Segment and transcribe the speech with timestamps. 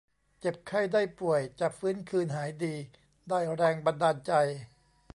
[0.39, 2.75] เจ็บไข้ได้ป่วยจะฟื้นคืนหายดี
[3.29, 4.31] ได้แรงบันดาลใจ